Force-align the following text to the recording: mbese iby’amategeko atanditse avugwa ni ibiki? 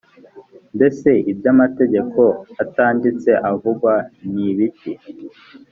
mbese 0.75 1.09
iby’amategeko 1.31 2.21
atanditse 2.63 3.29
avugwa 3.51 3.93
ni 4.31 4.43
ibiki? 4.51 4.91